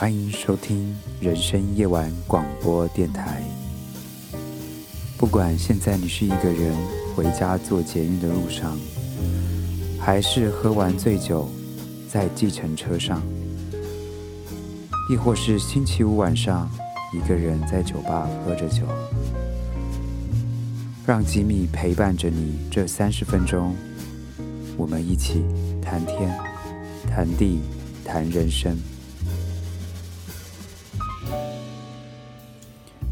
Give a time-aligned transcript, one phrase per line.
[0.00, 3.42] 欢迎收听人生夜晚广播电台。
[5.18, 6.74] 不管现在你是一个人
[7.14, 8.78] 回家做捷运的路上，
[10.00, 11.50] 还是喝完醉酒
[12.08, 13.22] 在计程车上，
[15.10, 16.66] 亦或是星期五晚上
[17.12, 18.86] 一个人在酒吧喝着酒，
[21.06, 23.76] 让吉米陪伴着你这三十分钟，
[24.78, 25.44] 我们一起
[25.82, 26.34] 谈天、
[27.06, 27.60] 谈地、
[28.02, 28.74] 谈人生。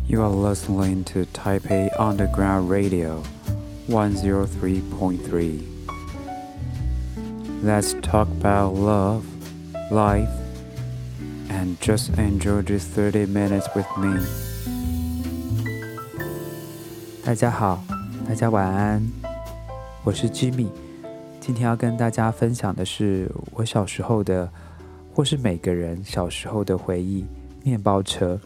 [0.07, 3.23] You are listening to Taipei Underground Radio
[3.87, 5.63] 103.3.
[7.63, 9.23] Let's talk about love,
[9.91, 10.29] life,
[11.49, 14.19] and just enjoy this 30 minutes with me.
[17.25, 17.83] 大家好，
[18.27, 19.01] 大家晚安，
[20.03, 20.67] 我是 Jimmy。
[21.39, 24.49] 今天要跟大家分享的是我小时候的，
[25.13, 27.25] 或是每个人小时候的回忆——
[27.63, 28.39] 面包车。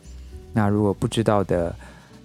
[0.52, 1.74] 那如果不知道的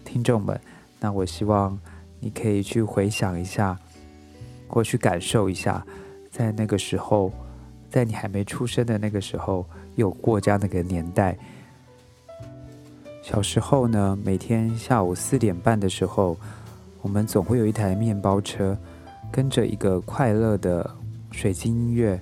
[0.04, 0.60] 听众们，
[1.00, 1.80] 那我希望
[2.20, 3.78] 你可以去回想一下，
[4.68, 5.86] 或去感受一下，
[6.32, 7.32] 在那个时候，
[7.90, 11.38] 在你还没出生的那个时候，有过这样的一个年代。
[13.22, 16.38] 小时候呢，每天下午四点半的时候，
[17.02, 18.78] 我们总会有一台面包车，
[19.32, 20.90] 跟着一个快乐的
[21.32, 22.20] 水晶音乐，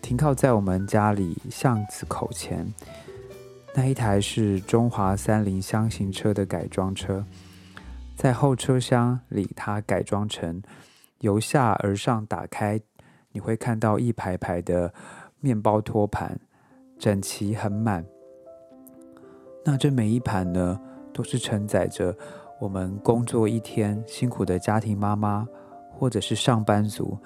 [0.00, 2.66] 停靠在我们家里巷子口前。
[3.80, 7.24] 那一台是中华三菱箱型车的改装车，
[8.16, 10.60] 在后车厢里，它改装成
[11.20, 12.80] 由下而上打开，
[13.30, 14.92] 你会看到一排排的
[15.38, 16.40] 面包托盘，
[16.98, 18.04] 整齐很满。
[19.64, 20.80] 那这每一盘呢，
[21.12, 22.12] 都是承载着
[22.58, 25.46] 我们工作一天辛苦的家庭妈妈，
[25.92, 27.16] 或者是上班族，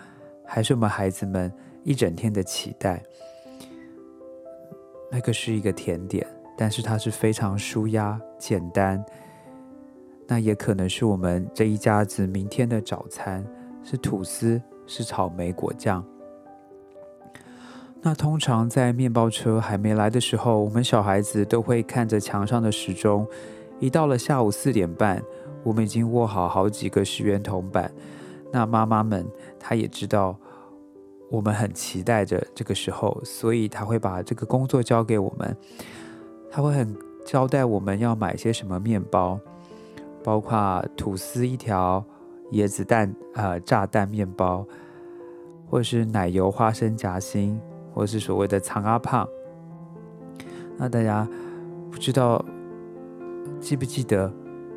[0.44, 1.50] 还是我们孩子们
[1.82, 3.02] 一整天的期待。
[5.10, 9.04] 那个是一个甜点，但是它是非常舒压、简单。
[10.26, 13.44] 那也可能是我们这一家子明天的早餐
[13.82, 16.04] 是吐司，是草莓果酱。
[18.00, 23.26] 那通常在面包车还没来的时候，我们小孩子都会看着墙上的时钟。
[23.78, 25.22] 一到了下午四点半，
[25.62, 27.92] 我们已经握好好几个十元铜板。
[28.52, 29.26] 那妈妈们
[29.58, 30.36] 她也知道。
[31.30, 35.56] 我们很期待着这个时候，所以她会把这个工作交给我们。
[36.54, 39.40] 他会很交代我们要买些什么面包，
[40.22, 42.04] 包括吐司一条、
[42.52, 44.66] 椰子蛋呃炸蛋面包，
[45.66, 47.58] 或是奶油花生夹心，
[47.94, 49.26] 或是所谓的藏阿胖。
[50.76, 51.26] 那大家
[51.90, 52.44] 不知道
[53.58, 54.30] 记不记得，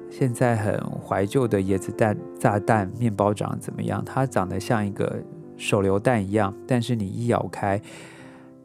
[0.10, 4.02] 现在很怀旧的椰子蛋炸蛋面包长怎么样？
[4.06, 5.22] 它长得像一个。
[5.58, 7.82] 手榴弹一样，但是你一咬开，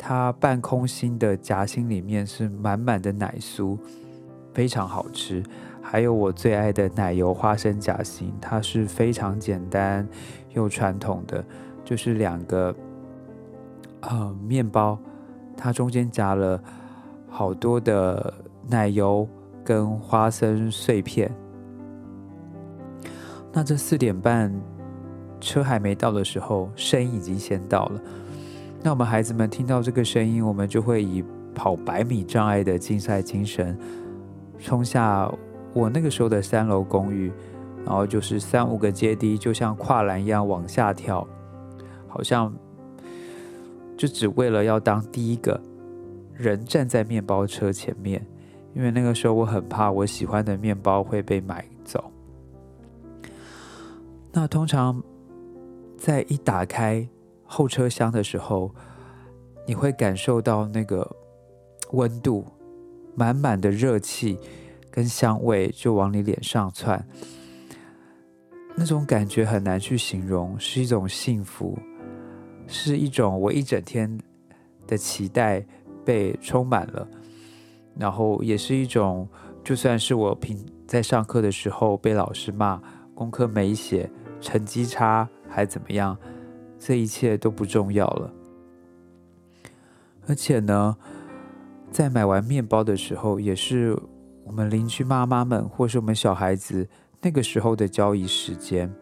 [0.02, 3.76] 它半空心的夹心里面是满满的奶酥，
[4.54, 5.42] 非常好吃。
[5.82, 10.08] 还有我最爱的奶油花生夹心，它是非常简单
[10.54, 11.44] 又传统的，
[11.84, 12.74] 就是两个
[14.00, 14.98] 呃面包，
[15.54, 16.58] 它中间夹了
[17.28, 18.32] 好多的
[18.68, 19.28] 奶油
[19.62, 21.30] 跟花生碎片。
[23.52, 24.50] 那这四点半。
[25.42, 28.00] 车还没到的时候，声音已经先到了。
[28.82, 31.22] 那我们孩子们听到这个声音，我们就会以
[31.54, 33.78] 跑百米障碍的竞赛精神，
[34.58, 35.30] 冲下
[35.74, 37.30] 我那个时候的三楼公寓，
[37.84, 41.26] 然后就是三五个阶梯，就像跨栏一样往下跳，
[42.08, 42.50] 好像
[43.98, 45.60] 就只为了要当第一个
[46.34, 48.26] 人站在面包车前面，
[48.74, 52.10] 因为那个时候我很怕我喜欢的面包会被买走。
[54.32, 55.02] 那通常。
[56.00, 57.06] 在一打开
[57.52, 58.72] 后车厢的时候，
[59.66, 61.16] 你会感受到那个
[61.90, 62.46] 温度，
[63.16, 64.38] 满满的热气
[64.88, 67.04] 跟香味就往你脸上窜，
[68.76, 71.76] 那种感觉很难去形容，是一种幸福，
[72.68, 74.16] 是一种我一整天
[74.86, 75.66] 的期待
[76.04, 77.08] 被充满了，
[77.98, 79.28] 然后也是一种，
[79.64, 80.56] 就算是我平
[80.86, 82.80] 在上课的时候被老师骂，
[83.12, 84.08] 功课没写，
[84.40, 85.28] 成绩差。
[85.52, 86.16] 还怎么样？
[86.80, 88.32] 这一切都不重要了。
[90.26, 90.96] 而且呢，
[91.92, 93.96] 在买完面包的时候，也是
[94.44, 96.88] 我们邻居妈妈们或是我们小孩子
[97.20, 98.92] 那个时候的交易时间。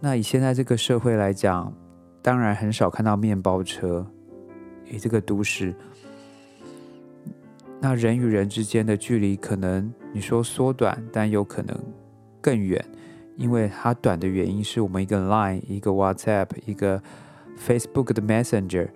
[0.00, 1.74] 那以现在这个社会来讲，
[2.22, 4.06] 当然很少看到面包车。
[4.86, 5.74] 以这个都市，
[7.80, 11.74] 那人与人之间的距离，可能你说缩短，但有可能
[12.40, 12.84] 更远。
[13.36, 17.02] 因为它短的原因是我们一个 Line、一个 WhatsApp、一个
[17.58, 18.88] Facebook 的 Messenger，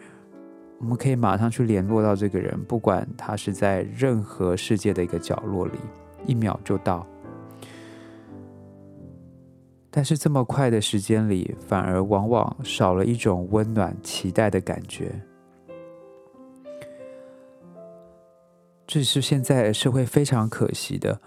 [0.79, 5.79] 我们可以马上去联络到这个人，不管他是在任何世界的一个角落里，
[6.25, 7.07] 一秒就到。
[9.91, 15.23] 但是这么快的时间里，反而往往少了一种温暖、期待的感觉。
[18.87, 21.21] 这是现在社会非常可惜的，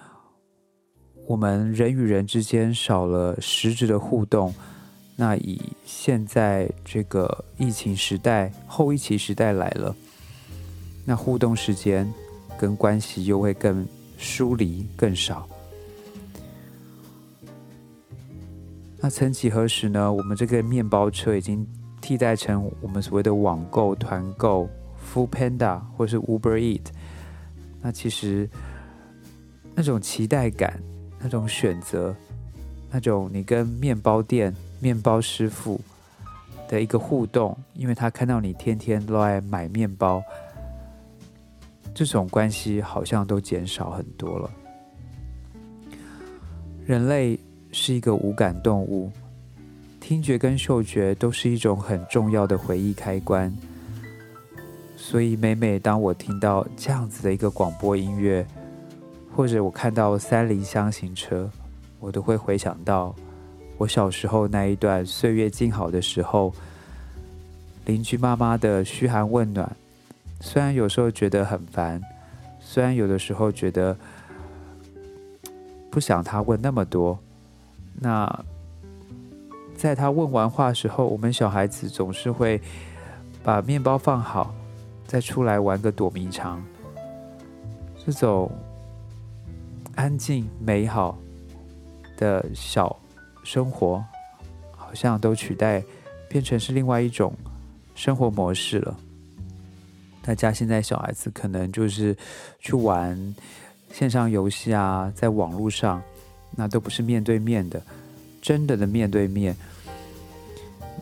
[1.32, 4.54] 我们人与人之间少了实质的互动。
[5.16, 9.96] 那以现在这个疫情时代、后疫情时代来了，
[11.06, 12.12] 那互动时间
[12.60, 13.88] 跟关系又会更
[14.18, 15.48] 疏离、更少。
[19.00, 20.12] 那曾几何时呢？
[20.12, 21.66] 我们这个面包车已经
[22.02, 24.70] 替代成我们所谓的网购、团购、
[25.14, 26.88] Food Panda 或是 Uber Eat。
[27.82, 28.50] 那其实
[29.74, 30.82] 那种期待感、
[31.22, 32.16] 那种选择、
[32.90, 34.54] 那种你跟面包店。
[34.84, 35.80] 面包师傅
[36.68, 40.24] 的一个互动，因为他看到你天天都爱买面包，
[41.94, 44.50] 这种关系好像都减少很多了。
[46.84, 47.40] 人类
[47.72, 49.12] 是一个无感动物，
[50.00, 53.56] 听觉跟嗅觉都是一种很重要的回忆开关，
[54.98, 58.44] 所以每每当我听到这样子的一个广播音乐，
[59.36, 61.50] 或者我看到三菱箱型车，
[62.00, 63.16] 我都会回想到。
[63.78, 66.54] 我小时候那一段岁月静好的时候，
[67.86, 69.76] 邻居妈妈的嘘寒问暖，
[70.40, 72.00] 虽然有时候觉得很烦，
[72.60, 73.98] 虽然有的时候觉得
[75.90, 77.18] 不想他问那么多，
[78.00, 78.46] 那
[79.76, 82.62] 在他问完话时候，我们小孩子总是会
[83.42, 84.54] 把面包放好，
[85.08, 86.62] 再出来玩个躲迷藏，
[88.06, 88.52] 这种
[90.02, 91.16] 安静美好
[92.18, 93.00] 的小。
[93.44, 94.04] 生活
[94.76, 95.84] 好像都取代，
[96.28, 97.34] 变成是另外一种
[97.94, 98.98] 生活模式了。
[100.24, 102.16] 大家现在小孩子可能就是
[102.60, 103.36] 去玩
[103.92, 106.02] 线上游戏啊，在网络上，
[106.56, 107.82] 那都不是面对面的，
[108.42, 109.56] 真的的面对面。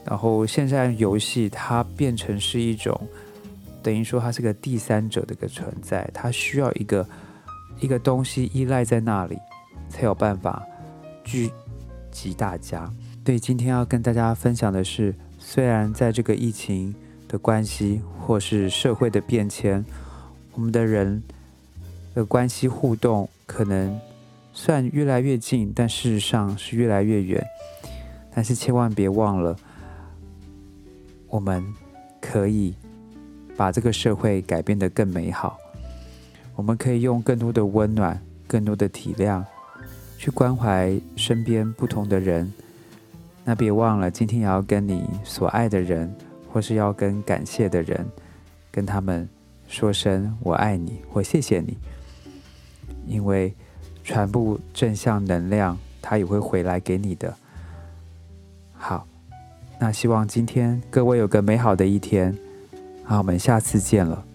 [0.06, 3.00] 然后线上游戏它变成是一种，
[3.84, 7.06] 等于说它是个第三者的一个存在，它需要一个
[7.80, 9.38] 一个东西依赖在那里，
[9.90, 10.66] 才有办法
[11.24, 11.52] 聚。
[12.12, 12.92] 集大家，
[13.24, 16.94] 对，今天要跟大家分享的是，虽然在这个疫情
[17.28, 19.86] 的关系或是社会的变迁，
[20.54, 21.22] 我们的人
[22.16, 23.98] 的关系互动可能
[24.54, 27.46] 算越来越近，但事实上是越来越远。
[28.34, 29.56] 但是千万别忘了，
[31.28, 31.64] 我们
[32.20, 32.74] 可以
[33.56, 35.60] 把这个社会改变得更美好。
[36.60, 39.42] 我们可以用更多的温暖，更多的体谅。
[40.18, 42.52] 去关怀身边不同的人，
[43.46, 46.14] 那别忘了今天也要跟你所爱的人，
[46.52, 48.06] 或是要跟感谢的人，
[48.74, 49.26] 跟他们
[49.70, 51.78] 说声我爱你或谢谢你，
[53.08, 53.54] 因为
[54.04, 57.34] 传播正向能量，它也会回来给你的。
[58.74, 59.08] 好，
[59.80, 62.38] 那希望今天各位有个美好的一天，
[63.06, 64.26] 好，我们下次见了。